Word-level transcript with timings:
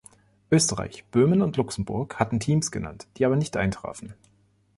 Österreich, 0.49 1.03
Böhmen 1.11 1.43
und 1.43 1.57
Luxemburg 1.57 2.17
hatten 2.19 2.39
Teams 2.39 2.71
genannt, 2.71 3.05
die 3.17 3.25
aber 3.27 3.35
nicht 3.35 3.55
eintrafen. 3.55 4.15